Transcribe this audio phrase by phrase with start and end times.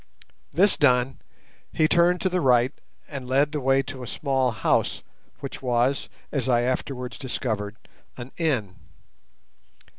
[0.51, 1.19] This done,
[1.71, 2.71] he turned to the right
[3.07, 5.03] and led the way to a small house,
[5.41, 7.75] which was, as I afterwards discovered,
[8.17, 8.77] an inn.